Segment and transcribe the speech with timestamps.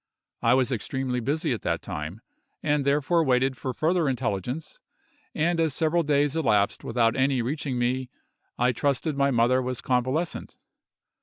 [0.41, 2.21] I was extremely busy at that time,
[2.63, 4.79] and therefore waited for further intelligence;
[5.35, 8.09] and as several days elapsed without any reaching me,
[8.57, 10.57] I trusted my mother was convalescent.